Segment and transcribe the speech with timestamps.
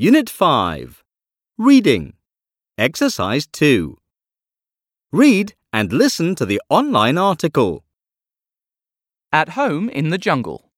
[0.00, 1.02] Unit 5
[1.58, 2.12] Reading
[2.78, 3.98] Exercise 2
[5.10, 7.82] Read and listen to the online article.
[9.32, 10.70] At home in the jungle.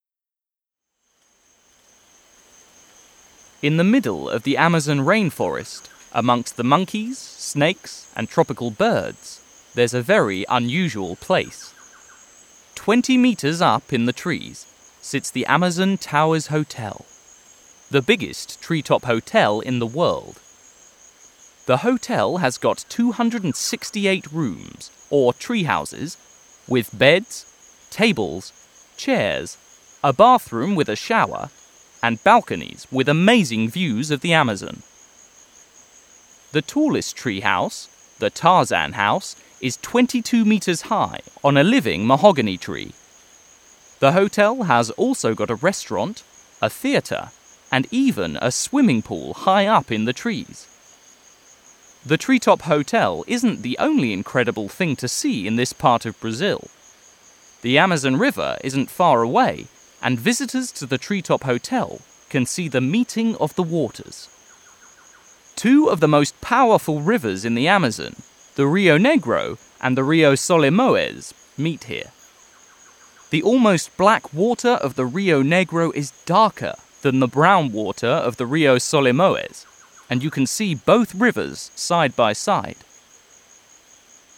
[3.61, 9.43] In the middle of the Amazon rainforest, amongst the monkeys, snakes, and tropical birds,
[9.75, 11.75] there's a very unusual place.
[12.75, 14.65] Twenty meters up in the trees
[15.03, 17.05] sits the Amazon Towers Hotel,
[17.91, 20.39] the biggest treetop hotel in the world.
[21.67, 26.17] The hotel has got 268 rooms, or tree houses,
[26.69, 27.47] with beds,
[27.91, 28.53] tables,
[28.97, 29.57] chairs,
[30.05, 31.51] a bathroom with a shower,
[32.01, 34.83] and balconies with amazing views of the Amazon.
[36.53, 37.89] The tallest tree house,
[38.21, 42.93] the Tarzan House, is 22 meters high on a living mahogany tree.
[43.99, 46.23] The hotel has also got a restaurant,
[46.63, 47.31] a theatre,
[47.71, 50.67] and even a swimming pool high up in the trees.
[52.05, 56.69] The Treetop Hotel isn't the only incredible thing to see in this part of Brazil.
[57.63, 59.67] The Amazon River isn't far away,
[60.03, 62.01] and visitors to the Treetop Hotel
[62.31, 64.29] can see the meeting of the waters.
[65.57, 68.17] Two of the most powerful rivers in the Amazon,
[68.55, 72.13] the Rio Negro and the Rio Solimões, meet here.
[73.29, 78.37] The almost black water of the Rio Negro is darker than the brown water of
[78.37, 79.65] the Rio Solimões,
[80.09, 82.77] and you can see both rivers side by side.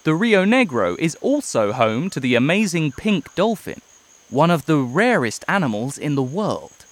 [0.04, 3.80] The Rio Negro is also home to the amazing pink dolphin,
[4.30, 6.84] one of the rarest animals in the world.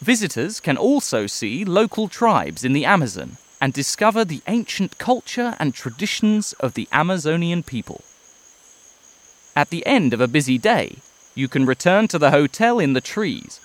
[0.00, 5.72] Visitors can also see local tribes in the Amazon and discover the ancient culture and
[5.72, 8.02] traditions of the Amazonian people.
[9.56, 10.96] At the end of a busy day,
[11.34, 13.60] you can return to the hotel in the trees.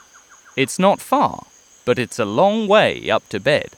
[0.59, 1.45] It's not far,
[1.85, 3.69] but it's a long way up to bed.